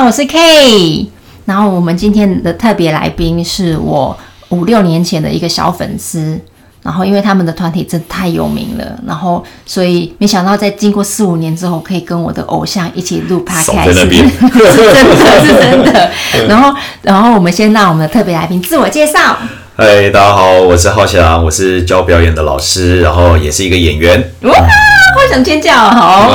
[0.00, 1.06] 好，我是 K。
[1.44, 4.16] 然后我们今天的特别来宾是我
[4.48, 6.40] 五六年前的一个小粉丝。
[6.82, 16.10] 然后因为他们的团体真的太有名了，然后所以没想到在经过四五年之后，可以跟我的偶像一起录 podcast，在那边是真的是真的。
[16.48, 19.36] 然后然后我们先让我们的特别来宾自我介绍。
[19.82, 24.22] 嗨，大家好，我是浩翔，我是教表演的老师，然后也是一个演员。
[24.42, 26.30] 哇，好想尖叫，好。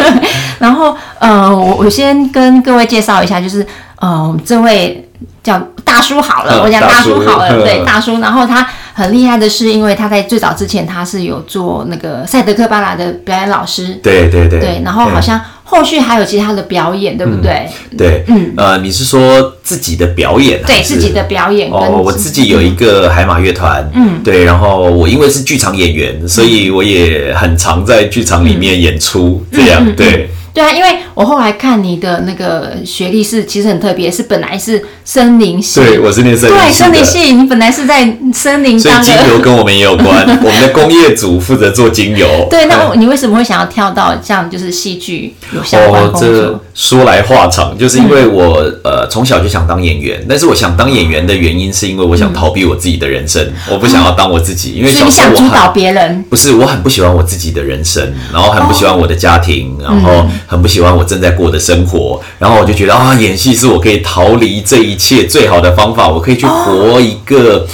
[0.58, 3.66] 然后呃，我我先跟各位介绍一下，就是
[4.00, 5.06] 呃，这位
[5.42, 8.18] 叫大叔好了，嗯我讲大叔好了， 对嗯大叔。
[8.20, 17.68] 然后他很厉害的是，因为他在最早之前他是有做那个赛德克巴拉的表演老师，对对对对，然后好像后续还有其他的表演，对不对？
[17.98, 20.62] 对，嗯呃，你是说自己的表演？
[20.62, 30.30] 还是对自己的表演哦，我自己有一个海马乐团，嗯，对，然后我因为是剧场演员，所以我也很常在剧场里面演出，这样对。
[30.56, 38.94] 对啊，因为我后来看你的那个学历是其实很特别，是本来是森林系，对，我是念森林对系对森林系，你本来是在森林所以。
[39.02, 42.26] 精油跟我们也有关， 我们的工业组负责做精油。
[42.48, 46.30] 对，那你为什么会想要跳到这样就是戏剧有相关哦，工作？
[46.30, 67.66] 这说来话长，就是因为我、呃从小就想当演员，但是我想当演员的原因是因为我想逃避我自己的人生，我不想要当我自己，因为所以你小时候我想主导别人，不是我很不喜欢我自己的人生，然后很不喜欢我的家庭，然后很不喜欢我正在过的生活，然后我就觉得啊，演戏是我可以逃离这一切最好的方法，我可以去活一个。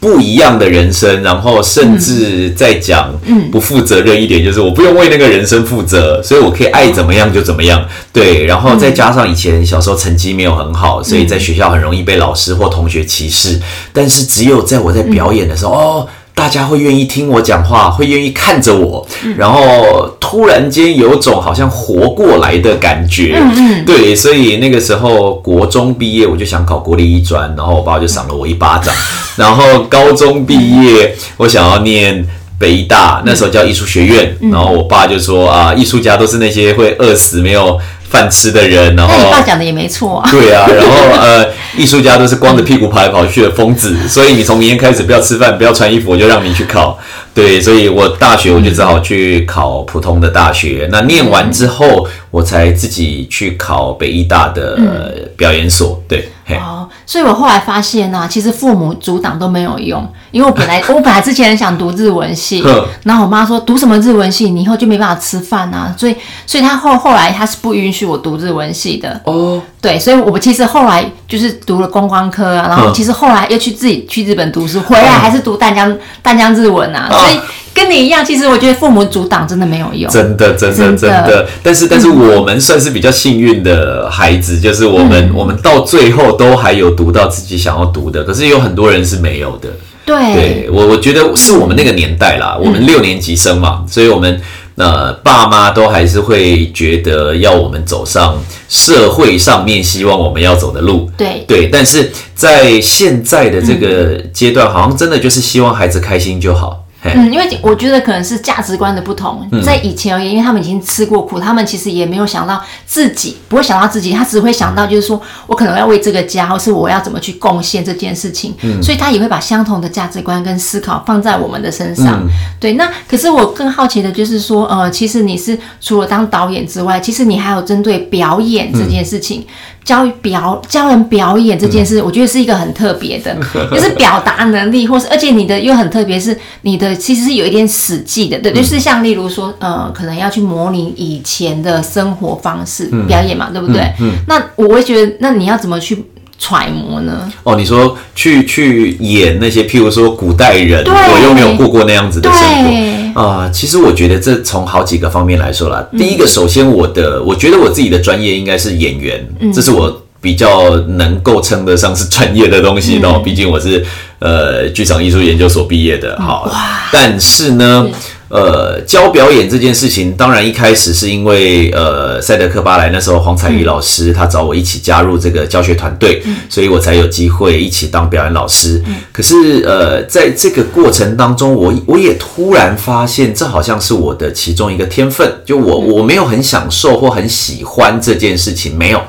[0.00, 3.10] 不一样的人生，然后甚至再讲
[3.50, 7.82] 不负责任一点，就是我不用为那个人生负责，所以我可以爱怎么样就怎么样。
[8.12, 13.58] 对，然后再加上以前小时候成绩没有很好，所以在学校很容易被老师或同学歧视。
[13.94, 16.08] 但是只有在我在表演的时候，哦。
[16.44, 19.06] 大家会愿意听我讲话，会愿意看着我，
[19.38, 23.38] 然后突然间有种好像活过来的感觉。
[23.40, 28.94] 嗯嗯，对，所以那个时候国中毕业，我就想考国立一专，然后我爸就赏了我一巴掌。
[29.36, 32.22] 然后高中毕业，我想要念。
[32.56, 40.30] 北医大那时候叫艺术学院，然后我爸就说啊，艺术家都是那些会饿死没有饭吃的人，然后那你爸讲的也没错啊。
[40.30, 41.46] 对啊，然后呃，
[41.76, 46.98] 艺术家都是光着屁股跑来跑去的疯子，所以你从明天开始不要吃饭，不要穿衣服，我就让你去考。
[47.34, 50.88] 对，所以我大学我就只好去考普通的大学。
[50.92, 56.02] 那念完之后，我才自己去考北艺大的、呃表演所。
[56.08, 62.64] 对，嘿，哦，所以我后来发现呢、其实父母阻挡都没有用，因为我本来 我本来之前很想读日文系，
[63.04, 77.40] 然后我妈说读什么日文系，你以后就没办法吃饭啊，所以所以她后后来她是不允许我读日文系的，哦，对，所以我其实后来就是读了观光科啊，然后嗯其实后来又去自己去日本读书，回来还是读淡江淡江日文啊，所以
[77.74, 81.48] 跟你一样，其实我觉得父母阻挡真的没有用，真的，真的，真的真的。
[81.62, 89.68] 但是，但是我们算是比较幸运的孩子，就是我们、我们到最后都还有读到自己想要读的，可是有很多人是没有的。
[90.06, 94.38] 对对我，我觉得是我们那个年代啦，我们六年级生嘛，所以我们
[94.76, 101.10] 呃爸妈都还是会觉得要我们走上社会上面希望我们要走的路。
[101.16, 106.83] 对对，但是在现在的这个阶段，好像真的就是希望孩子开心就好。
[107.04, 122.26] 嘿嗯，因为我觉得可能是价值观的不同，在以前而言，因为他们已经吃过苦，他们其实也没有想到自己，不会想到自己，他只会想到就是说我可能要为这个家，或是我要怎么去贡献这件事情，所以他也会把相同的价值观跟思考放在我们的身上。
[122.58, 129.44] 对，那可是我更好奇的就是说，呃，其实你是除了当导演之外，其实你还有针对表演这件事情。
[129.84, 133.36] 教表教人表演这件事，我觉得是一个很特别的，
[133.70, 143.92] 就是表达能力，或是而且你的又很特别，是你的其实是有一点史记的，对，就是像例如说，呃，可能要去模拟以前的生活方式表演嘛，对不对？
[144.26, 146.04] 那我会觉得，那你要怎么去
[146.38, 147.30] 揣摩呢？
[147.42, 155.86] 哦，你说去去演那些，譬如说古代人，我又没有过过那样子的生活啊、其实我觉得这从好几个方面来说啦。
[155.96, 163.20] 第一个，首先我的，我觉得我自己的专业应该是演员，这是我比较能够称得上是专业的东西的、哦。
[163.24, 163.84] 毕竟我是
[164.18, 166.50] 呃剧场艺术研究所毕业的，好，
[166.92, 167.86] 但是呢。
[168.34, 178.82] 呃，教表演这件事情，当然一开始是因为呃，赛德克巴莱那时候黄彩玉老师他找我一起加入这个教学团队，所以我才有机会一起当表演老师。
[179.12, 189.00] 可是呃，在这个过程当中，我我也突然发现，这好像是我的其中一个天分，就我我没有很享受或很喜欢这件事情，没有，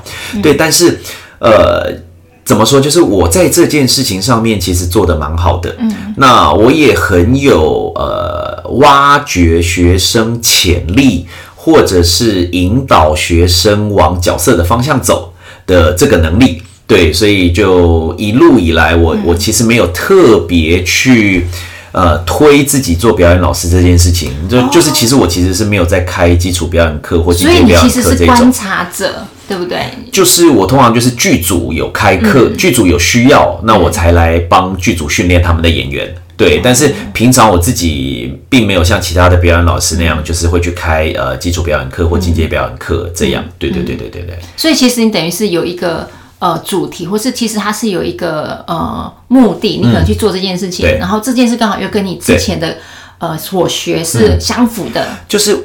[0.43, 0.99] 对，但是
[1.39, 2.04] 呃。
[2.45, 2.79] 怎么说？
[2.79, 11.25] 就是我在这件事情上面其实做的蛮好的，嗯，那我也很有呃挖掘学生潜力，
[11.55, 15.33] 或者是引导学生往角色的方向走。
[15.67, 16.61] 的这个能力。
[16.85, 21.47] 对，所以就一路以来，我我其实没有特别去
[21.91, 28.53] 呃推自己做表演老师这件事情，就就是其实我其实是没有在开基础表演课或进阶表演所以你其课这种实是观。
[28.53, 29.85] 察者，对不对？
[30.11, 36.13] 就是我通常就是剧组有开课，剧组有需要，那我才来帮剧组训练他们的演员。
[36.37, 43.41] 对，但是平常我自己并没有像其他的表演老师那样，就是会去开呃基础表演课或进阶表演课这样。
[43.57, 44.37] 对对对对对对。
[44.57, 46.09] 所以其实你等于是有一个
[46.39, 52.75] 呃主题，或是其实它是有一个呃目的，你可能去做这件事情，对然后这件事刚好又跟你之前的
[53.19, 55.07] 呃所学嗯是相符的。
[55.29, 55.57] 就是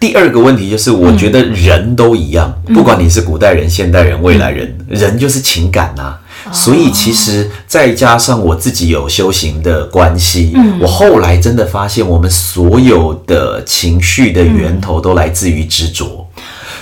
[0.00, 6.16] 第二个问题，就是我觉得人都一样，不管你是古代人、现代人、未来人，人就是情感呐、
[6.50, 16.26] 所以其实再加上我自己有修行的关系，我后来真的发现，我们所有的情绪的源头都来自于执着。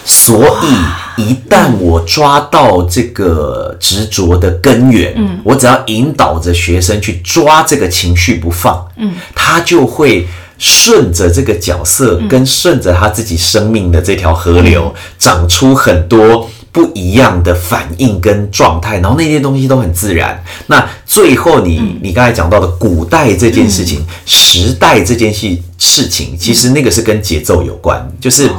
[0.05, 5.13] 所以，一旦我抓到这个执着的根源，
[5.43, 8.87] 我只要引导着学生去抓这个情绪不放，
[9.35, 10.27] 他就会
[10.59, 20.45] 顺着这个角色，跟顺着他自己生命的这条河流，长出很多不一样的反应跟状态，然后那些东西都很自然。
[20.67, 28.51] 那最后你，你刚才讲到的古代这件事情，时代这件事事情，其实那个是跟节奏有关，就是。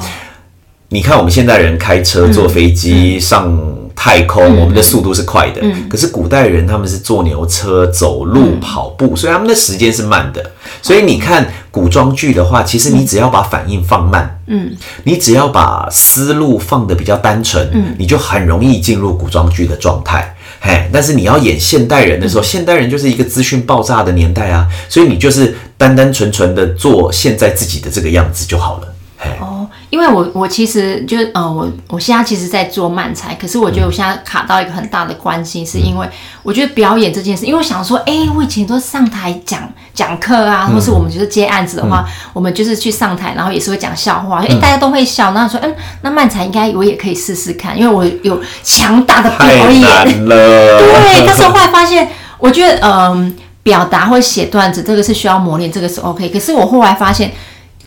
[0.92, 3.56] 你看，我们现代人开车、坐飞机、上
[3.96, 5.62] 太空，我们的速度是快的。
[5.88, 10.44] 可是古代人他们是坐牛车、走路、跑步，所以他们的时间是慢的。
[10.81, 20.36] 所以你看古装剧的话，其实你只要把反应放慢，嗯，你只要把思路放的比较单纯，嗯，你就很容易进入古装剧的状态。
[20.62, 28.88] 嘿，但是你要演现代人的时候，现代人就是一个资讯爆炸的年代啊，所以你就是单单纯纯的做现在自己的这个样子就好了。
[29.21, 36.07] 嘿，哦，因为我我其实就是呃，我我现在其实在做漫才，可是我觉得我现在卡到一个很大的关系，是因为
[36.42, 50.80] 我觉得表演这件事，因为我想说，哎、我以前都上台讲讲课啊，或是我们就是接案子的话，我们就是去上台，然后也是会讲笑话，哎、大家都会笑，然后说，嗯，那漫才应该我也可以试试看，因为我有强大的表太演，难了。
[50.80, 52.07] 对，但是我后来发现，
[52.38, 56.30] 我觉得嗯，表达或写段子这个是需要磨练，这个是 OK。
[56.30, 57.30] 可是我后来发现，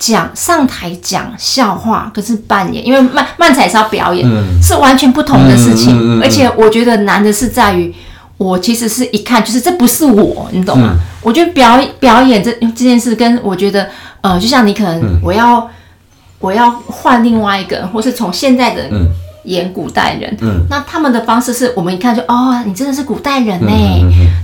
[0.05, 4.29] 讲上台讲笑话，可是扮演，因为漫漫才是要表演，
[4.61, 6.21] 是完全不同的事情。
[6.21, 7.95] 而且我觉得难的是在于。
[8.39, 10.97] 我其实是一看就是这不是我，你懂吗？
[11.23, 13.89] 我觉得表表演这这件事跟我觉得，
[14.21, 15.71] 呃，就像你可能我要、
[16.41, 18.91] 我要换另外一个人，或是从现在的
[19.45, 20.37] 演古代人，
[20.69, 23.71] 那他们的方式是我们一看就哦，你真的是古代人呢、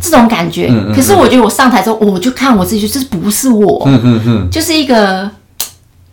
[0.01, 0.73] 这种感觉。
[0.95, 3.89] 可是我觉得我上台之后，我就看我自己，就这不是我，
[4.49, 5.29] 就是一个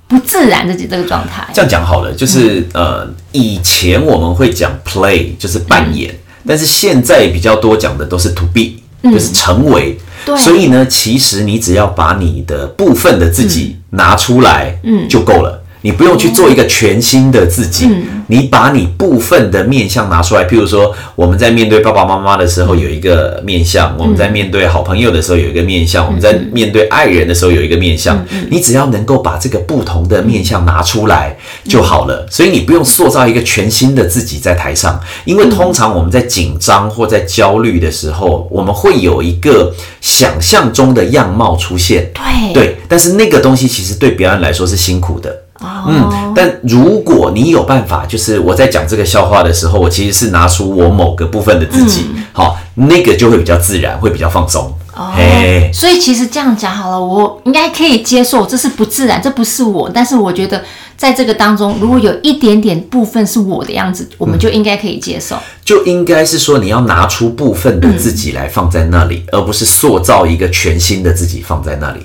[0.08, 1.48] 不自然的这个状态。
[1.54, 6.14] 这样讲好了，就是、呃，以前我们会讲 play，就是扮演，
[6.48, 9.98] 但是现在比较多讲的都是 to be，、就是成为。
[10.26, 15.64] 对所以呢，其实你只要把你的部分的自己拿出来，嗯，就够了。
[15.86, 17.88] 你不用去做一个全新的自己，
[18.26, 20.44] 你把你部分的面相拿出来。
[20.44, 28.26] 譬如说，我们在面对爸爸妈妈的时候有一个面相，我们在面对好朋友的时候有一个面相，我们在面对爱人的时候有一个面相。
[28.50, 32.26] 你只要能够把这个不同的面相拿出来就好了。
[32.32, 39.72] 所以你不用塑造一个全新的自己在台上，因为通常我们在紧张或在焦虑的时候，我们会有一个
[40.02, 42.10] 想象中的样貌出现。
[42.16, 45.44] 对对，但是那个东西其实对表演来说是辛苦的。
[45.62, 54.74] 嗯，但如果你有办法，就是我在讲这个笑话的时候，我其实是拿出我某个部分的自己，好，那个就会比较自然，会比较放松。
[54.94, 59.90] 嘿，所以其实这样讲好了，我应该可以接受，这是不自然，这不是我。
[59.94, 60.64] 但是我觉得
[60.96, 65.36] 在这个当中，如果有一点点部分是我的样子，我们就应该可以接受。
[65.66, 72.00] 就应该是说你要拿出部分的自己来放在那里，而不是塑造一个全新的自己放在那里。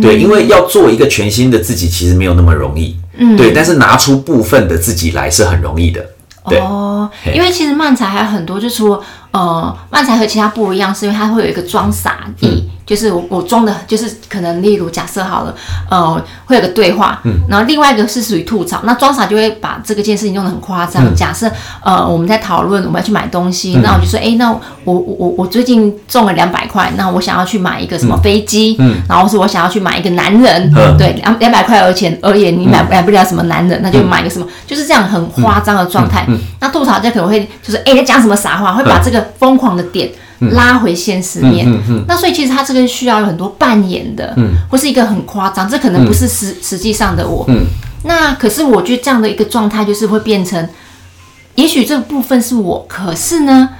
[0.00, 2.96] 对，因为要做一个全新的自己，其实没有那么容易。
[3.18, 6.04] 嗯，对，但是拿出部分的自己来是很容易的。
[6.48, 9.02] 对，哦，因为其实漫才还有很多，就是说，
[9.36, 15.54] 呃，漫才和其他不一样，是因为它会有一个装傻意，就是我我装的，就是可能例如假设好了，
[15.90, 21.14] 呃，会有个对话，然后另外一个是属于吐槽，那装傻就会把这个件事情弄得很夸张。
[21.14, 21.50] 假设
[21.82, 30.96] 呃我们在讨论我们要去买东西，那我就说，哎，那我我我我最近中了两百块，那我想要去买一个什么飞机，然后是我想要去买一个男人，嗯。
[30.96, 36.24] 对，两两百块而且而言，你买买不了什么男人，那就买一个什么，就是这样很夸张的状态。
[36.60, 40.10] 那吐槽就可能会就是哎、讲什么傻话，会把这个疯狂的点
[40.52, 41.66] 拉回现实面。
[42.06, 44.36] 那所以其实他这个需要有很多扮演的，
[44.70, 47.46] 或是一个很夸张，这可能不是实实际上的我。
[48.04, 50.68] 那可是我觉得这样的一个状态就是会变成。
[51.56, 53.70] 也许这个部分是我，可是呢，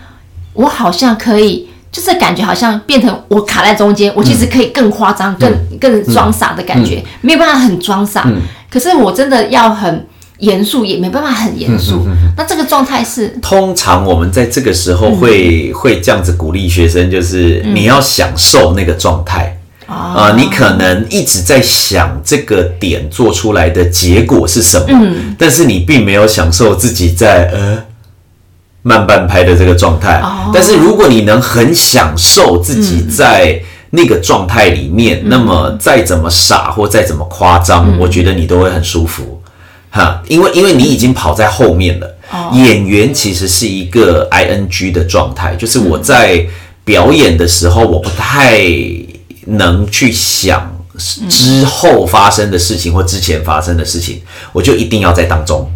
[0.55, 8.27] 我好像可以，就是感觉好像变成我卡在中间，我其实可以更夸张、更更装傻的感觉，没有办法很装傻。
[8.71, 10.07] 可是我真的要很
[10.39, 12.07] 严肃，也没办法很严肃。
[12.37, 19.53] 那这个状态是，通常我们在这个时候会会这样子鼓励学生，就是你要享受那个状态。
[19.87, 27.85] 啊，你可能一直在想这个点做出来的结果是什么，嗯，但是你并没有享受自己在呃
[28.83, 30.21] 慢半拍的这个状态。
[30.53, 39.36] 但是如果你能很享受自己在那个状态里面，那么再怎么傻或再怎么夸张，我觉得你都会很舒服
[39.91, 42.17] 哈，因为因为你已经跑在后面了。
[42.53, 46.47] 演员其实是一个 I N G 的状态，就是我在
[46.85, 48.61] 表演的时候，我不太。
[49.49, 50.77] 能去想
[51.29, 54.21] 之后发生的事情或之前发生的事情，
[54.53, 55.71] 我就一定要在当中。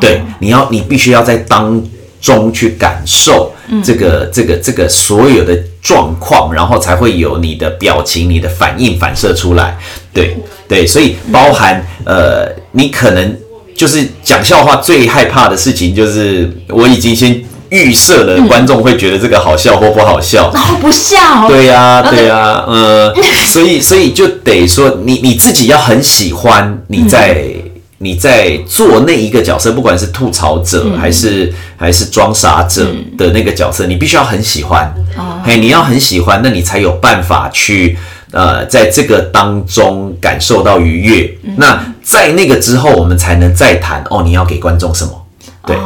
[0.00, 1.80] 对，你要你必须要在当
[2.20, 9.78] 中去感受这个这个这个所有的状况，然后才会有你的表情、你的反应反射出来。
[10.12, 13.36] 对对，所以包含呃，你可能
[13.76, 17.44] 就是讲笑话最害怕的事情，就是我已经先。
[17.68, 21.48] 预设了观众会觉得这个好笑或不好笑，然后不笑。
[21.48, 23.12] 对呀，对呀，呃，
[23.44, 27.44] 所以所以就得说，你你自己要很喜欢你在
[27.98, 32.86] 你在做那一个角色，不管是吐槽者还是还是装傻者
[33.16, 34.92] 的那个角色，你必须要很喜欢。
[35.44, 37.96] 嘿，你要很喜欢，那你才有办法去
[38.32, 41.38] 呃，在这个当中感受到愉悦。
[41.56, 45.12] 那在那个之后，我们才能再谈哦，你要给观众什么？
[45.64, 45.76] 对。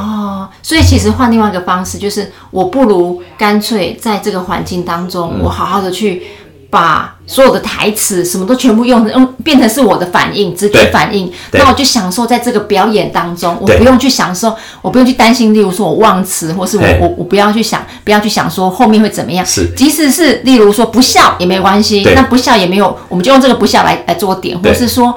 [0.63, 6.23] 所以其实换另外一个方式，就是我不如干脆在这个环境当中，我好好的去
[6.71, 11.31] 把所有的台词什么都全部用用变成是我的反应，直觉反应。
[11.53, 19.45] 那我就享受在这个表演当中，我不用去享受，我不用去担心，例如说我忘词，或是我我我不要去想，不要去想说后面会怎么样。
[19.45, 25.13] 是，即使是例如说不笑也没关系，那不笑也没有，我们就用这个不笑来来做点，或是说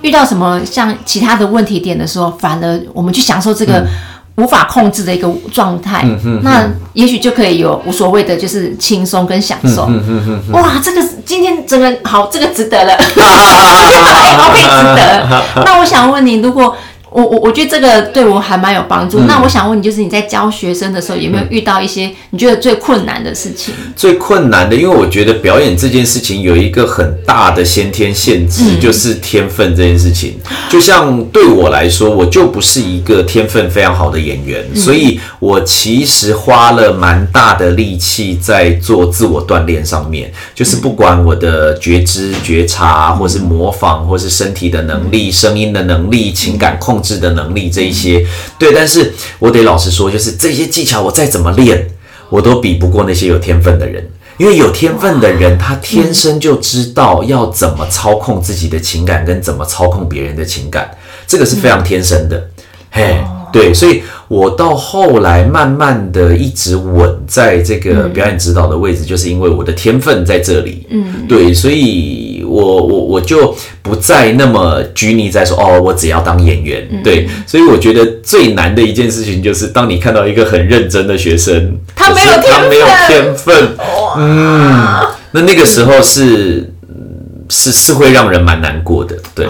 [0.00, 3.86] 遇到什么像其他的问题点的时候，反而我们去享受这个。
[4.36, 6.04] 无法控制的一个状态，
[6.42, 9.88] 那也许就可以有无所谓的，就是轻松跟享受。
[10.52, 12.96] 哇，这个今天整个好，这个值得了，
[14.36, 15.26] 好可以值得。
[15.64, 16.76] 那我想问你，如果。
[17.16, 19.20] 我我我觉得这个对我还蛮有帮助。
[19.20, 23.72] 那我想问你，就是你在教学生的时候，有没有遇到一些你觉得最困难的事情？
[23.96, 30.38] 最困难的，因为我觉得表演这件事情有一个很大的先天限制，就是天分这件事情。
[30.68, 40.30] 就像对我来说，我就不是一个天分非常好的演员，所以我其实花了蛮大的力气在做自我锻炼上面。
[40.54, 47.00] 就是不管我的觉知、觉察，或是模仿，或是身体的能力、声音的能力、情感控。
[47.05, 48.26] 制的能力这一些，
[48.58, 51.86] 对，但是我得老实说，就是这些技巧我再怎么练，
[52.30, 54.04] 我都比不过那些有天分的人。
[54.38, 60.90] 因为有天分的人，他天生就知道要怎么操控自己的情感，跟怎么操控别人的情感，
[61.26, 62.48] 这个是非常天生的。
[62.90, 63.16] 嘿，
[63.52, 70.86] 对，所以我到后来慢慢的一直稳在这个表演指导的位置，就是因为我的天分在这里。
[70.90, 72.24] 嗯，对，所以。
[72.48, 73.54] 我我我就
[73.86, 83.76] 不再那么拘泥在说哦，我只要当演员，对，所以我觉得最难的一件事情就是，当你看到一个很认真的学生，他没有他没有天分，
[84.16, 86.74] 嗯，那那个时候是
[87.48, 89.46] 是是会让人蛮难过的，对，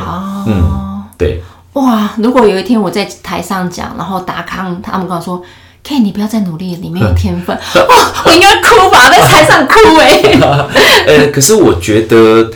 [0.47, 5.43] 嗯，对，哇，如果有一天我在台上讲，然后达康他们跟我说
[5.83, 10.21] ，K，你不要再努力，你没有 天分，哇，我应该哭吧，在台上哭哎，
[11.09, 12.50] 呃，可是我觉得。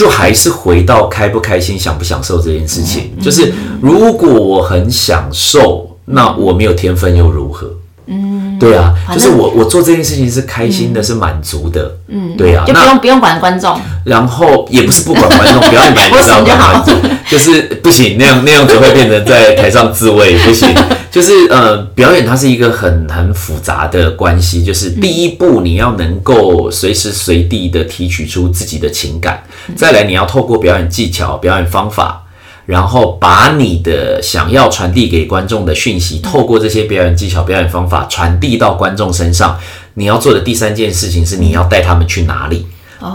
[0.00, 3.10] 就还是回到开不开心、享不享受这件事情。
[3.20, 3.52] 就是
[3.82, 7.70] 如果我很享受，那我没有天分又如何？
[8.12, 11.96] 嗯，对啊，就是我我做这件事情是开心的，是满足的。
[12.08, 13.80] 嗯，对啊，就不用不用管观众。
[14.04, 20.68] 然后也不是不管观众，表演本来就是要管观众，就是不行，那样那样只会变成在台上自慰，不行。
[21.10, 24.64] 就是呃，表演它是一个很很复杂的关系。
[24.64, 29.34] 就是第一步，你要能够随时随地的提取出自己的情感；
[29.76, 32.22] 再来，你要透过表演技巧、表演方法，
[32.70, 39.58] 然后把你的想要传递给观众的讯息，透过这些表演技巧、表演方法传递到观众身上。
[39.94, 42.64] 你要做的第三件事情是，你要带他们去哪里？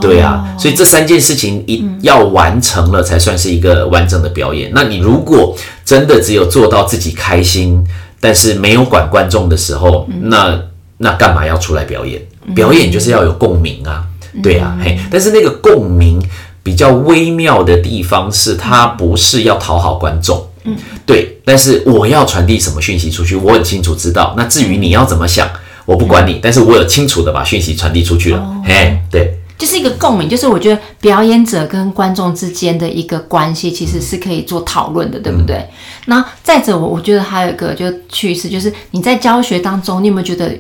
[0.02, 4.70] 对啊，所以这三件事情一要完成了，才算是一个完整的表演。
[4.76, 7.82] 那你如果真的只有做到自己开心，
[8.20, 10.60] 但是没有管观众的时候，那
[10.98, 12.22] 那干嘛要出来表演？
[12.54, 14.04] 表演就是要有共鸣啊，
[14.44, 15.00] 对啊，嘿。
[15.10, 16.22] 但是那个共鸣
[16.66, 21.40] 比较微妙的地方是，它不是要讨好观众，嗯，对。
[21.46, 24.34] 但是我要传递什么讯息出去，我很清楚知道。
[24.36, 25.48] 那至于你要怎么想，
[25.86, 28.44] 我不管你，但是我有清楚的把讯息传递出去了。
[28.66, 29.38] 嘿，对。
[29.60, 35.64] 就是一个共鸣，就是我觉得表演者跟观众之间的一个关系，其实是可以做讨论的，对不对？
[36.08, 40.52] 那再者，我我觉得还有一个就趋势，就是你在教学当中，你有没有觉得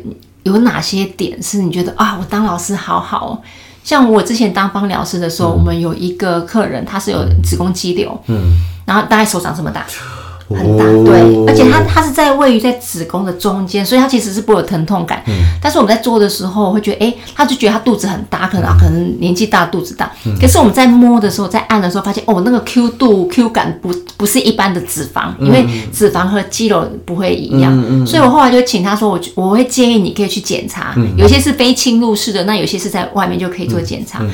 [0.43, 3.41] 有哪些点是你觉得啊，我当老师好好？
[3.85, 9.85] 像我之前当帮疗师的时候，我们有一个客人，他是有子宫肌瘤，嗯，然后大概手掌这么大。
[10.47, 15.23] 很大，对，而且它它是在位于在子宫的中间，所以它其实是不会有疼痛感。
[15.25, 20.11] 嗯，但是我们在做的时候会觉得，哎，他就觉得他肚子很大，可能可能年纪大肚子大。
[20.25, 27.75] 嗯，可是我们在摸的时候，在按的时候发现，哦，那个 Q 度 Q 感不不是一般的脂肪，因为脂肪和肌肉不会一样。
[27.75, 28.07] 嗯嗯。
[28.07, 34.19] 所以我后来就请他说，我我会建议你可以去检查，有些是非侵入式的，那有些是在外面就可以做检查。
[34.21, 34.29] 嗯，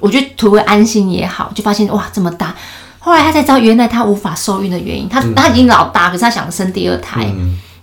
[0.00, 2.54] 我觉得图个安心也好，就发现哇这么大。
[3.08, 5.08] 后来他才知道，原来他无法受孕的原因。
[5.08, 7.26] 他他已经老大，可是他想生第二胎。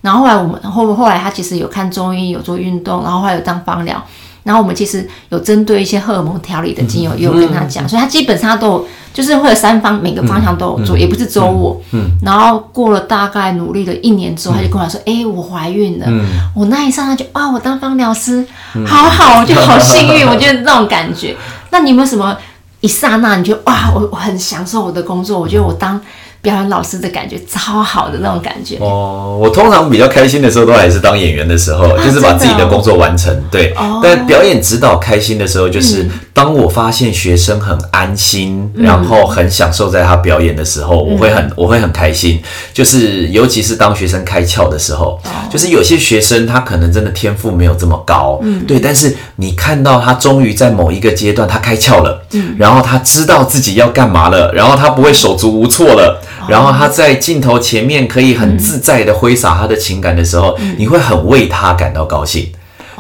[0.02, 4.02] 然后后来我们后后来他其实有看中医，有做运动，然后后来有当芳疗。
[4.44, 11.82] 然后我们其实有针对一些荷尔蒙调理的精油，也有跟他讲，所以他基本上都有，就是会有三方每个方向都有做，也不是只有我。
[12.22, 16.06] 然后过了大概努力了一年之后，他就跟我说：“哎，我怀孕了。”
[16.54, 18.46] 我那一刹那就啊，我当芳疗师
[18.86, 21.36] 好好，我就好幸运， 我觉得那种感觉。
[21.72, 22.38] 那你有没有什么？
[22.86, 26.00] 一刹那，你就哇，我我很享受我的工作，我觉得我当。
[26.46, 29.40] 表演老师的感觉超好的那种感觉哦。
[29.42, 33.36] 我通常比较开心的时候，都还是当演员的时候，就是把自己的工作完成。
[33.50, 33.74] 对，
[34.04, 42.40] 但表演指导开心的时候，就是当我发现学生很安心，然后很享受在他表演的时候，我会很我会很开心。
[42.72, 56.22] 就是尤其是当学生开窍的时候，就是有些学生他可能真的天赋没有这么高，嗯，对，但是你看到他终于在某一个阶段他开窍了，嗯，然后他知道自己要干嘛了，然后他不会手足无措了。
[56.48, 62.48] 然后他在镜头前面可以很自在的挥洒他的情感的时候，你会很为他感到高兴。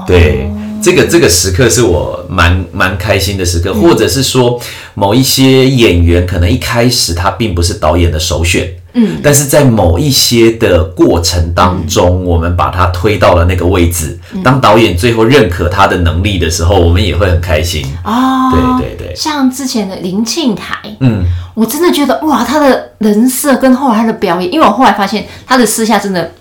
[0.05, 0.49] 对，
[0.83, 4.59] 这个这个时刻是我蛮蛮开心的时刻，或者是说
[4.93, 8.69] 某一些演员可能一开始他并不是导演的首选。
[8.97, 14.17] 嗯，但是在某一些的过程当中，我们把他推到了那个位置。
[14.41, 17.85] 当导演最后认可他的能力的时候，我们也会很开心。
[18.05, 26.31] 哦，对对对，像之前的林庆台，嗯，我真的觉得哇，他的人设跟后来他的表演，因为我后来发现他的私下真的，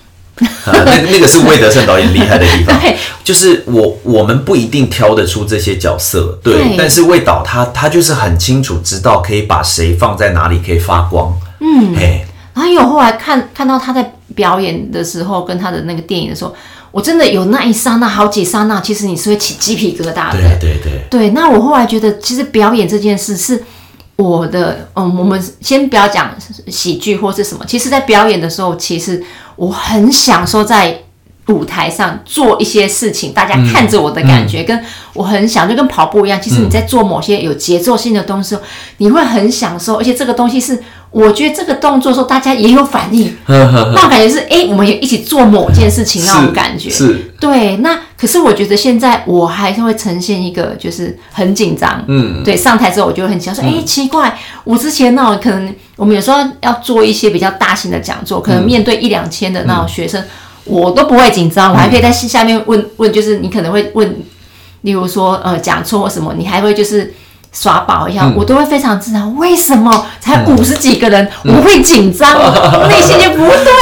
[0.66, 2.76] 那那个是魏德胜导演厉害的地方。
[2.82, 11.32] 对，就是我我们不一定挑得出这些角色，对，但是魏导他他就是很清楚知道可以把谁放在哪里可以发光。
[11.60, 12.26] 嗯，哎。
[12.52, 16.54] 然后有后来看看到他在表演的时候，跟他的那个电影的时候，
[16.92, 20.38] 我真的有那一刹那，好几刹那，其实你是会起鸡皮疙瘩的。
[20.38, 21.04] 对对对。
[21.10, 23.60] 对，那我后来觉得，其实表演这件事是
[24.16, 26.30] 我的，嗯，我们先不要讲
[26.68, 29.22] 喜剧或是什么，其实，在表演的时候，其实
[29.56, 31.00] 我很享受在。
[31.48, 36.40] 舞台上做一些事情，大家看着我的感觉，跟我很想，就跟跑步一样。
[36.40, 38.56] 其实你在做某些有节奏性的东西，
[38.96, 46.88] 你会很享受，而且这个东西是，我觉得这个动作时候大家也有反应， 那种感觉是，哎，我们也一起做某件事情那种感觉。
[46.88, 47.76] 是，对。
[47.76, 52.02] 那可是我觉得现在我还是会呈现一个，就是很紧张。
[52.08, 52.56] 嗯，对。
[52.56, 54.34] 上台之后我就很紧张，说，哎，奇怪，
[54.64, 60.24] 我之前那种可能，我们有时候要做一些比较大型的讲座，可能面对一两千的那种学生。
[60.64, 64.16] 我都不会紧张，我还可以在下面问问，就是你可能会问，
[64.80, 67.12] 例如说呃讲错什么，你还会就是
[67.54, 69.36] 耍宝一下，我都会非常自然。
[69.36, 72.36] 为什么才五十几个人，我会紧张，
[72.90, 73.72] 内心就不对。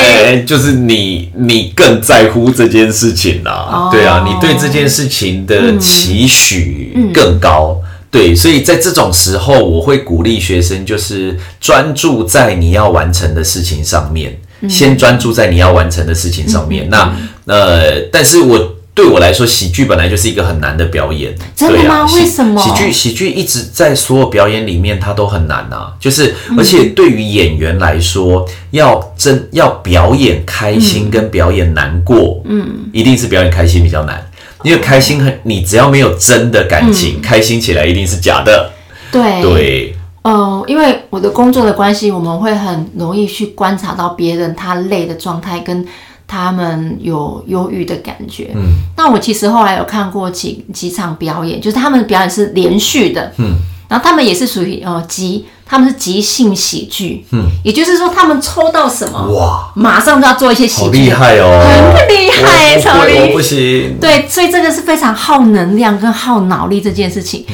[0.00, 7.76] 哎，就是你你更在乎这件事情啦，对啊，你对这件事情的期许更高，
[8.10, 14.36] 对，所以在这种时候，我会鼓励学生就是专注在你要完成的事情上面。
[14.68, 16.90] 先专注在你要完成的事情上面。
[16.90, 17.14] 那
[17.46, 21.32] 呃，但是我对我来说，喜剧本来就是一个很难的表演。
[21.54, 22.04] 真的吗？
[22.16, 22.60] 为什么？
[22.60, 25.92] 喜剧喜剧一直在所有表演里面，它都很难啊。
[26.00, 34.20] 就是而且对于演员来说，要真要表演开心跟表演难过，嗯，一定是表演开心比较难。
[34.64, 38.72] 因为开心很，你只要没有真的感情，开心起来一定是假的。
[39.12, 39.94] 对对。
[40.24, 45.86] 嗯，因为我的工作的关系，我们会很容易去观察到别人他累的状态，跟
[46.28, 48.52] 他们有忧郁的感觉。
[48.54, 48.62] 嗯，
[48.96, 53.32] 那我其实后来有看过几几场表演，就是他们的表演是连续的。
[53.38, 53.56] 嗯，
[53.88, 57.24] 然后他们也是属于呃即他们是即兴喜剧。
[57.32, 63.96] 嗯，也就是说他们抽到什么哇，马上就要做一些喜剧，好厉害哦，很厉害，超厉害，不行。
[63.98, 67.46] 对，所以这个是非常耗能量跟耗脑力这件事情。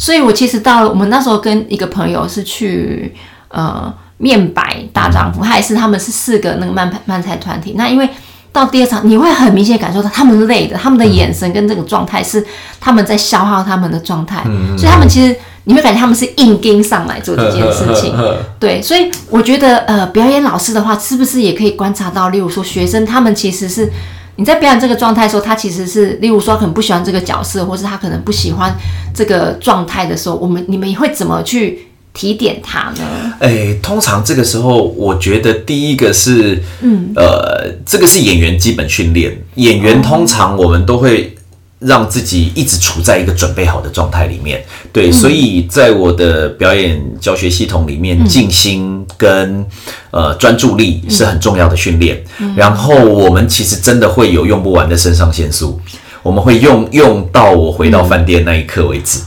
[0.00, 3.14] 所以，我其实到了我们那时候跟一个朋友是去
[3.48, 3.92] 呃
[4.22, 7.74] 面白大丈夫，他也是他们是四个那个慢慢才团体。
[7.76, 8.08] 那因为
[8.52, 12.46] 到第二场，你会很明显感受到他们累的，他们的眼神跟这个状态是
[12.78, 14.44] 他们在消耗他们的状态，
[14.78, 18.14] 所以他们其实你会感觉他们是硬盯上来做这件事情。
[18.60, 23.90] 对，所以我觉得呃，表演老师的话，是不是也可以观察到，例如说学生他们其实是。
[24.36, 28.74] 你在表演这个状态的时候，他其实是，例如说，可能不喜欢这个角色，或是他可能不喜欢
[29.14, 33.32] 这个状态的时候，我们你们会怎么去提点他呢？
[33.40, 39.36] 哎，通常这个时候，我觉得第一个是，嗯，呃，这个是演员基本训练。
[39.56, 41.36] 演员通常我们都会。
[41.84, 49.66] 让自己一直处在一个准备好的状态里面，对，所以在我的表演教学系统里面，静心跟
[50.12, 52.22] 呃专注力是很重要的训练。
[52.54, 55.80] 然后我们其实真的会有用不完的肾上腺素，
[56.22, 59.18] 我们会用用到我回到饭店那一刻为止。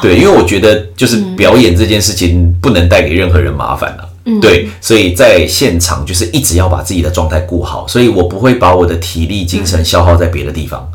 [0.00, 4.08] 对，因为我觉得就是表演这件事情不能带给任何人麻烦了。
[4.42, 10.86] 对，所以在现场就是一直要把自己的状态顾好，所以我不会把我的体力、精神消耗在别的地方。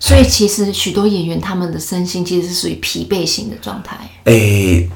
[0.00, 3.96] 所以其实许多演员他们的身心其实是属于疲惫型的状态。
[4.24, 4.88] 诶，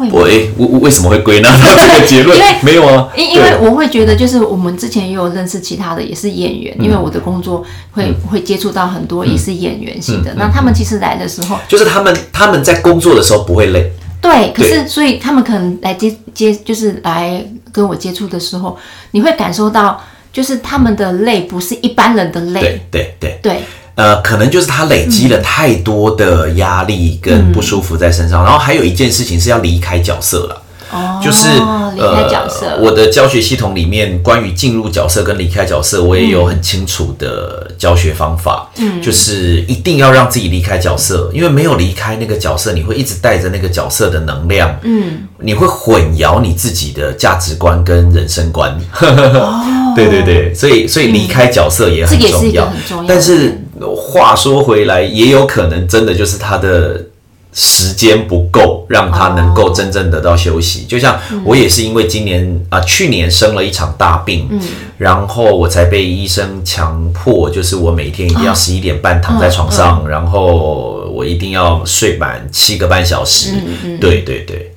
[0.00, 2.36] 会为为为什么会归纳 到这个结论？
[2.36, 10.34] 因为没有啊，因因为我会觉得，就是我们之前也有认识其他的也是演员，因为我的工作会会接触到很多也是演员型的。
[10.36, 13.92] 那他们其实来的时候，就是他们他们在工作的时候不会累。
[14.22, 18.76] 对，可是所以他们可能来接接就是来跟我接触的时候，
[19.12, 20.00] 你会感受到，
[20.32, 22.60] 就是他们的累不是一般人的累。
[22.60, 23.62] 对对对对。
[24.00, 30.62] 呃，可能就是他累积了太多的压力跟不舒服在身上，然后还有一件事情是要离开角色了。
[30.92, 31.46] 哦，就是
[31.94, 32.78] 离开角色。
[32.80, 38.68] 我的教学系统里面关于进入角色跟离开角色，我也有很清楚的教学方法。
[38.78, 44.74] 嗯，就是一定要让自己离开角色，因为没有离开那个角色，你会一直带着那个角色的能量。
[44.82, 48.76] 嗯，你会混淆你自己的价值观跟人生观。
[48.98, 52.72] 哦，对对对，所以所以离开角色也很重要。
[53.06, 53.62] 但是
[53.94, 57.06] 话说回来，也有可能真的就是他的。
[57.52, 60.84] 时间不够，让他能够真正得到休息。
[60.86, 64.48] 就像我也是因为今年啊，去年生了一场大病，
[64.96, 73.54] 然后我才被医生强迫，就是我每天一定要十一点半躺在床上，然后我一定要睡满七个半小时。
[74.00, 74.72] 对对对，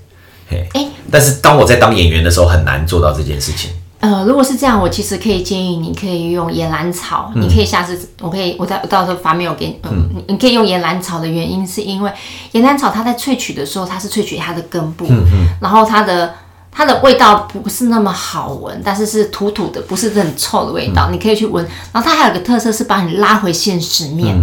[0.50, 0.68] 嘿，
[1.12, 3.70] 但是当我在当演员的时候，很难做到这件事情。
[4.04, 7.32] 呃，如果是这样，我其实可以建议你可以用岩兰草。
[7.36, 9.80] 你可以下次，我可以，我到到时候发 mail 给你。
[9.84, 12.12] 嗯，你你可以用岩兰草的原因是因为
[12.52, 15.08] 岩兰草它在萃取的时候，它是萃取它的根部，
[15.62, 16.34] 然后它的。
[16.76, 21.12] 它的味道不是那么好闻，但是是土土的，不是很臭的味道。
[21.12, 21.64] 你可以去闻。
[21.92, 24.36] 然后它还有个特色是把你拉回现实面。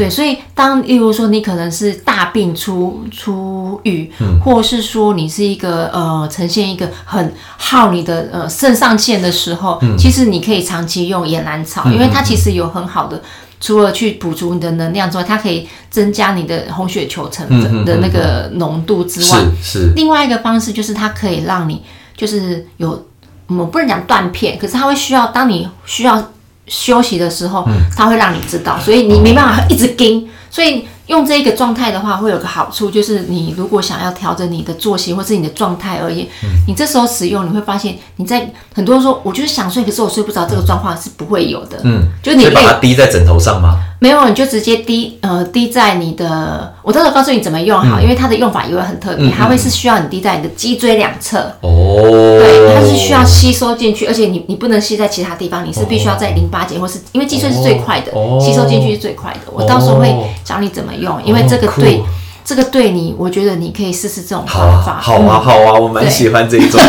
[0.00, 4.10] 对，所以当例如说你可能是大病初初愈，
[4.42, 13.20] 或是说你是一个呃呈现一个很耗你的呃肾上腺的时候，其实你可以长期用野兰草，因为它其实有很好的。
[13.62, 21.82] 除了去补足你的能量之外，它可以增加你的红血球成分的那个浓度之外，是另外一个方式就是它可以让你
[22.16, 23.04] 就是有，
[23.48, 26.32] 我不能讲断片，可是它会需要当你需要
[26.70, 30.86] 休息的时候，它会让你知道，所以你没办法一直盯，所以。
[31.10, 36.24] 用这个状态的话，会有个好处，就是你如果想要调整你的作息或是你的状态而言，
[36.68, 41.80] 你这时候使用，你会发现你在很多人说，我就是想睡，可是我睡不着，这个状况是不会有的。
[41.82, 43.80] 嗯，就你把它滴在枕头上吗？
[44.02, 51.38] 没有，你就直接滴，呃，滴在你的，我到时候告诉你怎么用好，因为它的用法也会很特别，它会是需要你滴在你的脊椎两侧。
[51.60, 52.00] 哦，
[52.40, 58.10] 对，它是需要吸收进去，而且你你不能吸在其他地方，你是必须要在淋巴结或是因为脊椎是最快的，
[58.40, 59.40] 吸收进去是最快的。
[59.52, 60.10] 我到时候会
[60.42, 62.02] 教你怎么用，因为这个对
[62.42, 64.98] 这个对你，我觉得你可以试试这种方法。
[64.98, 66.80] 好啊，好啊，我蛮喜欢这一种。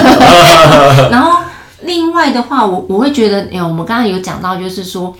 [1.11, 1.41] 然后
[1.81, 5.13] 另外的话，我我会觉得，哎，我们刚刚有讲到，就是说。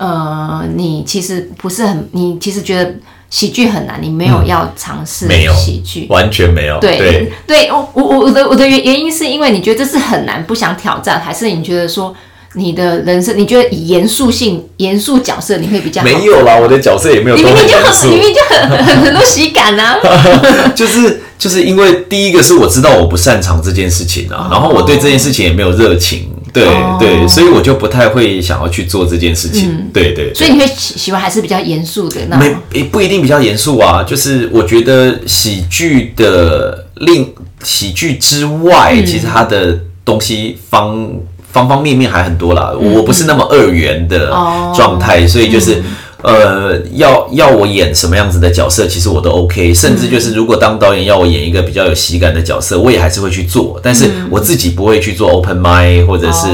[0.00, 2.90] 呃，你其实不是很，你其实觉得
[3.28, 6.80] 喜剧很难，你没有要尝试喜剧，完全没有。
[6.80, 12.16] 对对，我我我的我的原原因是因为你觉得这是很难，不想挑战，还是你觉得说
[12.54, 16.02] 你的人生，你觉得以严肃性、严肃角色你会比较？
[16.02, 17.36] 没有啦，我的角色也没有。
[17.36, 19.98] 你明明就很， 明明就很很很多喜感啊。
[20.74, 26.29] 就是就是因为第一个是我知道我不擅长这件事情啊，然后我对这件事情也没有热情。
[26.52, 26.64] 对
[26.98, 29.88] 对，所以我就不太会想要去做这件事情。
[29.92, 32.20] 对对，所以你会喜喜欢还是比较严肃的？
[32.28, 37.32] 那没不一定比较严肃啊，就是我觉得喜剧的另
[37.62, 41.08] 喜剧之外，其实它的东西方
[41.52, 42.72] 方方面面还很多啦。
[42.76, 44.30] 我不是那么二元的
[44.74, 45.82] 状态，所以就是
[46.22, 49.72] 呃，要要我演什么样子的角色，其实我都 OK。
[49.74, 53.80] 甚至就是如果当导演要我演一个比较有喜感的角色，我也还是会去做。
[53.82, 56.48] 但是我自己不会去做 open m i d 或者是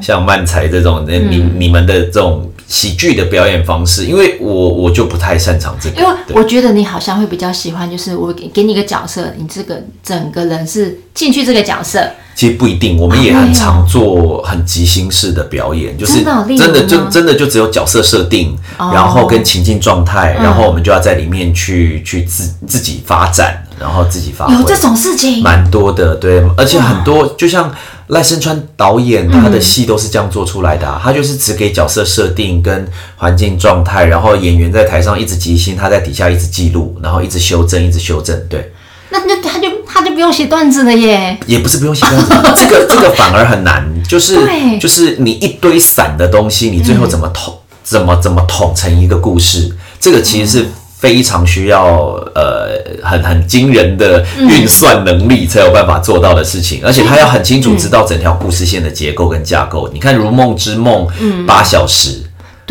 [0.00, 2.48] 像漫才这种你你们的这种。
[2.68, 6.00] 喜剧的表演方式，因为我我就不太擅长这个。
[6.00, 12.00] 因为我觉得你好像会比较喜欢，就是我给给你一个角色，你这个整个人是进去这个角色。
[12.34, 16.24] 其实不一定，我们也很常做很即兴式的表演，就是
[16.56, 24.54] 真的就真的就只有角色设定，然后跟情境状态，然后我们就要在里面去去自自己发展，然后自己发挥。
[24.54, 27.72] 有这种事情，蛮多的，对，而且很多就像。
[28.08, 38.38] 赖声川导演他的戏都是这样做出来的，他就是只给角色设定跟环境状态，然后演员在台上一直即兴，他在底下一直记录，然后一直修正，一直修正。
[38.50, 38.70] 对，
[39.08, 41.38] 那那他就他就不用写段子了耶？
[41.46, 44.38] 也不是不用写段子， 这个这个反而很难，就是
[44.80, 49.70] 就是你一堆散的东西，你最后怎么统怎么怎么统成一个故事？
[50.00, 50.66] 这个其实是。
[51.02, 59.90] 非常需要呃很很惊人的运算能力才有办法做到的事情，而且他要很清楚知道整条故事线的结构跟架构。
[59.92, 61.04] 你看《如梦之梦》
[61.44, 62.21] 八小时，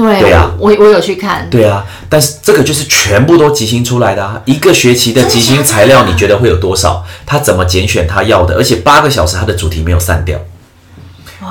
[0.02, 4.42] 对对啊，我我有去看，对啊，但是这个就是全部都即兴出来的啊！
[4.46, 7.04] 一个学期的即兴材料，你觉得会有多少？
[7.26, 8.56] 他怎么拣选他要的？
[8.56, 10.40] 而且八个小时他的主题没有散掉，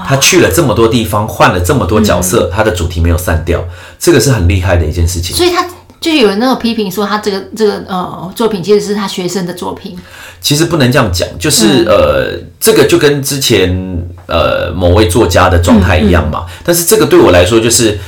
[0.07, 3.65] 他去了这么多地方，换了这么多角色，他的主题没有散掉，
[3.99, 5.37] 这个是很厉害的一件事情。
[5.37, 5.67] 所以他。
[6.01, 9.95] 就有人那种批评说，他这个这个呃作品其实是他学生的作品。
[10.41, 16.47] 其实不能这样讲，就是呃，这个就跟之前呃某位作家的状态一样嘛。
[16.65, 17.99] 但是这个对我来说，就是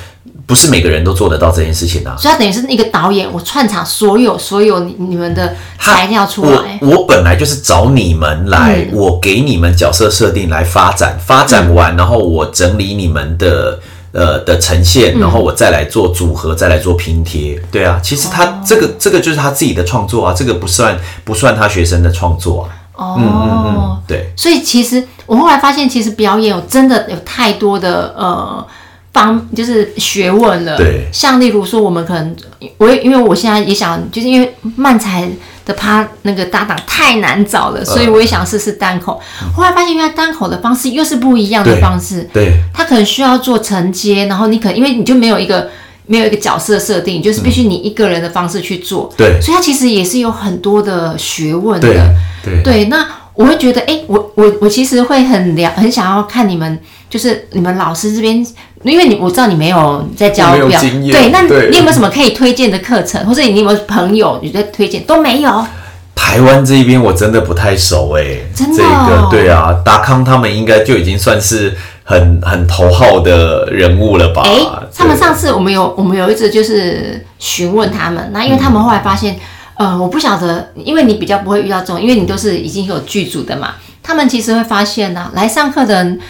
[0.46, 2.16] 不是每个人都做得到这件事情啊。
[2.18, 6.78] 所以他等于是一个导演，我串场所有所有你你们的材料出来。
[6.82, 13.80] 我我本来就是找你们来，我给你们角色设定来发展，发展完然后我整理你们的。
[14.14, 17.58] 呃的呈现，然后我再来做组合，再来做拼贴。
[17.70, 22.68] 对啊，其实他这个这个就是他自己的创作啊，这个不算不算他学生的创作啊。
[22.92, 24.30] 哦，嗯嗯嗯，对。
[24.36, 28.66] 所以其实我后来发现，其实表演有真的有太多的呃
[29.12, 30.76] 方，就是学问了。
[30.76, 31.08] 对。
[31.12, 32.36] 像例如说，我们可能
[32.78, 35.28] 我因为我现在也想，就是因为漫才。
[35.64, 39.20] 的趴那个搭档太难找了，所以我也想试试单口。
[39.54, 45.70] 后来发现，因为单口的方式又是不一样的方式，对，他可能需要做承接，然后你可能因为你就没有一个
[46.06, 52.12] 没有一个角色设定，就是必须你一个人的方式去做，对，所以他其实也是有很多的学问的，
[52.44, 52.84] 对，对。
[52.86, 56.76] 那我会觉得，哎，我我我其实会很了，很想要看你们，
[57.08, 58.44] 就是你们老师这边。
[58.82, 65.66] 因为你我知道你没有在教表，对，那你有没有什么可以推荐的课程，或者你有没有朋友你在推荐都没有？
[66.14, 74.42] 台湾这一边我真的不太熟哎，真的，这个对啊，达康他们应该就已经算是很很头号的人物了吧？
[74.44, 74.52] 哎，
[74.94, 79.38] 他们上次我们有我们有一次就是询问他们，那因为他们后来发现，
[79.74, 86.20] 呃，我不晓得，因为你比较不会遇到这种，因为你都是已经有剧组的嘛，他们其实会发现呢，来上课的人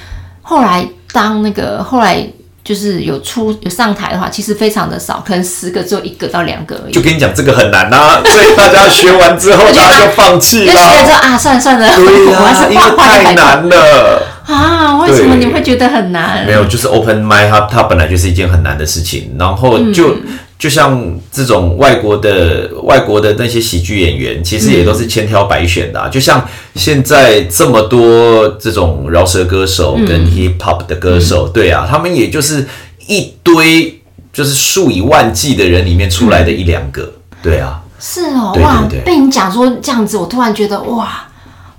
[0.40, 2.26] 后来当那个后来。
[2.64, 6.92] 就是有出有上台的话，其实非常的少，可能十个只有一个到两个而已。
[6.92, 10.72] 就跟你讲，这个很难呐，所以大家学完之后，大家就放弃了。
[10.72, 14.98] 就学了之后啊，算了算了，对呀， 因为太难了啊！
[15.02, 16.44] 为什么你会觉得很难？
[16.46, 20.16] 没有，就是 open m i 它它本来就是一件很难的事情，然后就。
[20.62, 26.08] 就像这种外国的外国的那些喜剧演员，其实也都是千挑百选的。
[26.08, 32.64] 就像现在这么多这种饶舌歌手跟 hip hop 的歌手，对啊，他们也就是
[33.08, 34.00] 一堆
[34.32, 37.82] 就是数以万计的人里面出来的一两个，对啊。
[37.98, 41.24] 是哦，哇，被你讲说这样子，我突然觉得哇。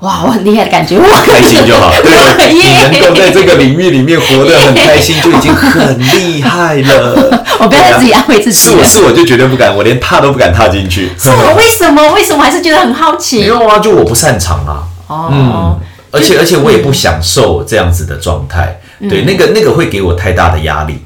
[0.04, 1.89] 哇，我很厉害的感觉，我开心就好。
[2.04, 7.46] 对，你能够在这个领域里面活得很开心，就已经很厉害了。
[7.60, 8.60] 我不要再自己安慰自己。
[8.60, 11.10] 是我是我就绝对不敢，我连踏都不敢踏进去。
[11.18, 11.56] 是我？
[11.56, 12.06] 为什么？
[12.12, 13.39] 为什么还是觉得很好奇？
[13.39, 14.84] 没有啊，就我不擅长啊。
[15.08, 15.30] 哦。
[15.32, 15.80] 嗯。
[16.12, 18.80] 而且而且我也不享受这样子的状态。
[19.10, 21.00] 对，那个那个会给我太大的压力。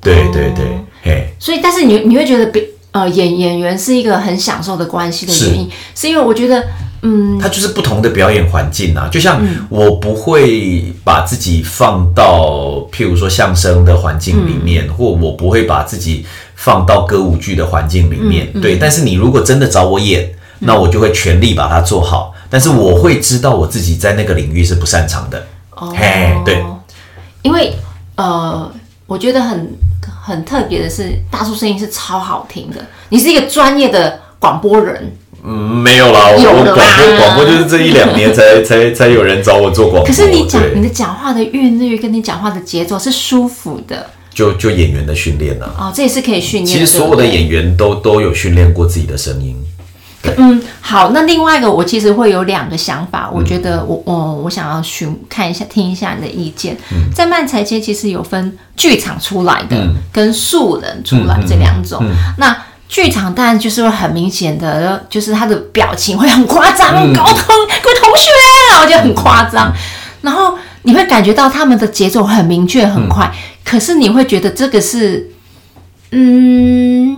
[0.00, 0.64] 对对对，
[1.02, 1.34] 嘿。
[1.38, 2.60] 所以，但是你你会觉得，比
[2.92, 6.64] 呃演演员是一个很享受的关系的原因，是因为我觉得。
[7.02, 16.26] 嗯，它就是不同的表演环境啊，就像我不会把自己放到譬如说相声的环境里面，或我不会把自己
[16.56, 18.76] 放到歌舞剧的环境里面，对。
[18.76, 22.34] 但是你如果真的找我演，那我就会全力把它做好。
[22.50, 25.46] 但是我会知道我自己在那个领域是不擅长的。
[25.70, 26.62] 嘿，对，
[27.40, 27.72] 因为
[28.16, 28.70] 呃，
[29.06, 29.66] 我觉得很
[30.22, 32.84] 很特别的是，大叔声音是超好听的。
[33.08, 35.16] 你是一个专业的广播人。
[35.42, 40.06] 嗯，没有啦，我广播广播就是这一两年才 才才有人找我做广播。
[40.06, 46.66] 可是你讲你的讲话的韵律跟你讲话的节奏是舒服的，就就演员的训练啊、哦，这也是可以训练。
[46.66, 49.56] 其实所有的演员都都有训练过自己的声音。
[50.36, 56.76] 嗯，好，那另外一个我其实会有两个想法，嗯我觉得我我我想要询看一下听一下你的意见。
[56.92, 57.10] 嗯。
[57.14, 59.94] 在漫才街其实有分剧场出来的、嗯。
[60.12, 62.00] 跟素人出来这两种。
[62.02, 62.56] 嗯那
[62.88, 67.14] 剧场当然就是会很明显的，就是他的表情会很夸张，嗯。
[67.14, 67.46] 高通
[67.82, 68.30] 各位同学，
[68.82, 69.72] 我觉得很夸张，
[70.22, 75.30] 然后你会感觉到他们的节奏很明确很快，嗯可是你会觉得这个是
[76.10, 77.16] 嗯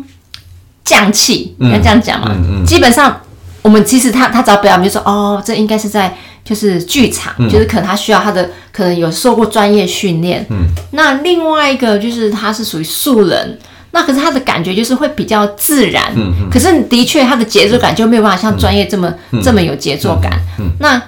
[0.84, 2.28] 匠气，嗯要这样讲嘛？
[2.30, 3.20] 嗯嗯基本上
[3.62, 10.46] 我们其实他他只要表演，就说哦，这应该是在就是剧场，嗯就是可能他需要他的可能有受过专业训练。
[10.50, 13.58] 嗯，那另外一个就是他是属于素人。
[13.94, 20.32] 那可是他的感觉就是会比较自然，嗯可是的确他的节奏感就没有办法像专业这么、这么有节奏感。
[20.80, 20.98] 那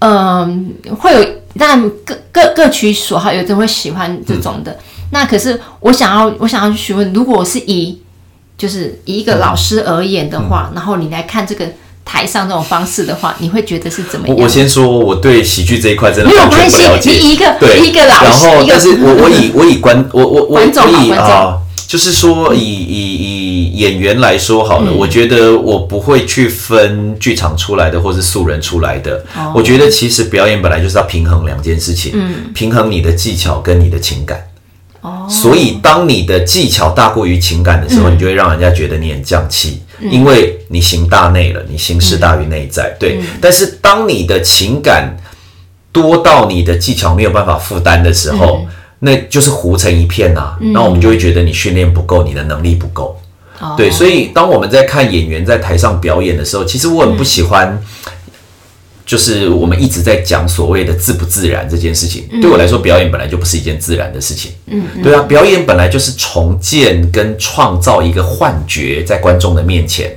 [0.00, 1.26] 嗯、会有，
[1.58, 4.78] 但各各各取所好，有的人会喜欢这种的。
[5.10, 7.98] 那可是我想要，我想要去询问，如果我是以
[8.56, 11.66] 就是以一个老师而言的话，然后你来看这个
[12.04, 14.36] 台上这种方式的话，你会觉得是怎么样？
[14.36, 17.10] 我我先说，我对喜剧这一块真的没有完全关系不了解。
[17.12, 29.24] 你一个对一个老师然后但是我我以 我以观我我我我以啊，就是说以以以演员来说好了，嗯我觉得我不会去分剧场出来的或是素人出来的。
[29.36, 34.40] 哦我觉得其实表演本来就是要平衡两件事情，嗯平衡你的技巧跟你的情感。
[35.04, 38.14] 哦，所以，当你的技巧大过于情感的时候，嗯。
[38.14, 42.96] 你就会让人家觉得你很降气，因为你行大内了，你行事大于内在。
[42.98, 43.26] 对，嗯。
[43.38, 45.14] 但是当你的情感
[45.92, 48.66] 多到你的技巧没有办法负担的时候，嗯。
[49.00, 53.20] 那就是糊成一片呐、然后我们就会觉得你训练不够，你的能力不够。
[53.60, 53.74] 哦。
[53.76, 57.78] 对，所以当我们在看演员在台上表演的时候，其实我很不喜欢，
[59.06, 62.24] 就是我们一直在讲所谓的自不自然这件事情。
[62.40, 64.52] 对我来说，表演本来就不是一件自然的事情。
[64.66, 70.10] 嗯，对啊，表演本来就是重建跟创造一个幻觉在观众的面前。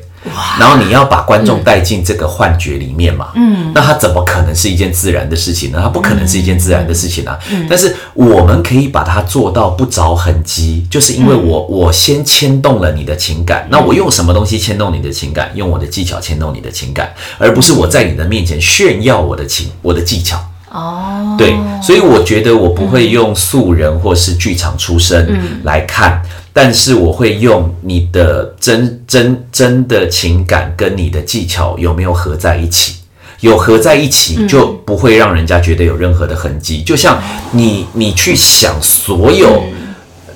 [0.60, 5.80] 然后你要把观众带进这个幻觉里面嘛，嗯，那它怎么可能是一件自然的事情呢？
[5.82, 7.38] 它不可能是一件自然的事情啊。
[7.70, 15.52] 但是我们可以把它做到不着痕迹，就是因为我我先牵动了你的情感，那我用什么东西牵动你的情感？
[15.56, 20.38] 用我的技巧牵动你的情感，而不是我在你的面前炫耀我的情我的技巧。
[20.70, 25.26] 哦，对，所以我觉得我不会用素人或是剧场出身
[25.63, 26.22] 来看，
[26.58, 32.96] 但是我会用你的真真真的情感跟你的技巧有没有合在一起。
[33.41, 36.82] 有合在一起，就不会让人家觉得有任何的痕迹。
[36.82, 39.62] 就像你，你去想所有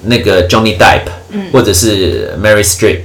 [0.04, 1.02] 那个 Johnny Depp，、
[1.52, 3.00] 或者是 Mary Streep，、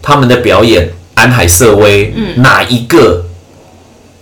[0.00, 3.26] 他们的表演，安海瑟薇，哪一个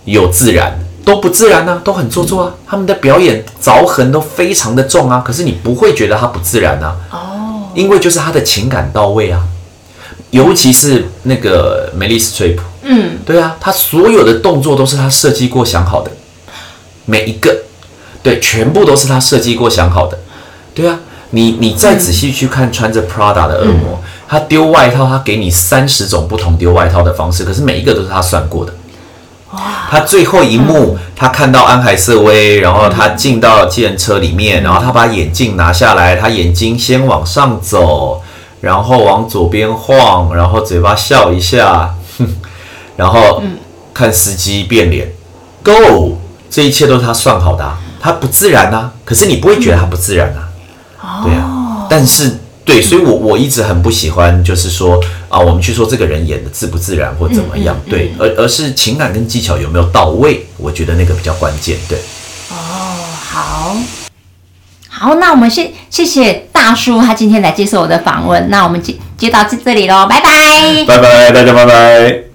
[0.03, 0.77] 有自然？
[1.05, 2.55] 都不自然啊，都很做作啊。
[2.67, 6.97] 他们的表演凿痕都非常的重啊，可是你不会觉得它不自然啊。
[7.11, 7.32] 哦，
[7.73, 9.43] 因为就是他的情感到位啊，
[10.31, 16.11] 尤其是那个梅丽史翠普，嗯，对啊，他所有的动作都是他设计过想好的，
[17.05, 17.63] 每一个，
[18.21, 20.17] 对，全部都是他设计过想好的，
[20.73, 20.99] 对啊。
[21.35, 28.71] 你你再仔细去看穿着 Prada 的恶魔，他丢外套，他给你三十种不同丢外套的方式，可是每一个都是他算过的。
[29.93, 38.19] 他最后一幕，他看到安海瑟薇，然后他进到计程车里面，然后他把眼镜拿下来，他眼睛先往上走，
[38.59, 42.27] 然后往左边晃，然后嘴巴笑一下，哼，
[42.97, 43.43] 然后
[43.93, 45.13] 看司机变脸
[45.61, 46.17] ，Go，
[46.49, 50.33] 这一切都是他算好的、啊，他不自然啊，可是你不会觉得他不自然
[50.99, 52.39] 啊，对啊，但是。
[52.65, 54.97] 对，所以我我一直很不喜欢，就是说
[55.33, 61.97] 啊，我们去说这个人演的自不自然或怎么样，对，而而是情感跟技巧有没有到位，我觉得那个比较关键，对。
[62.51, 62.55] 哦，
[63.19, 63.75] 好，
[64.87, 70.85] 好，那我们谢谢谢大叔他今天来接受我的访问，那我们接接到这这里喽，拜拜。
[70.85, 72.32] 拜拜，大家拜拜。